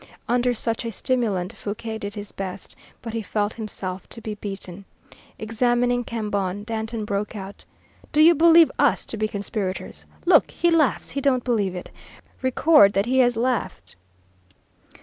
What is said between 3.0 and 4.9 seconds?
but he felt himself to be beaten.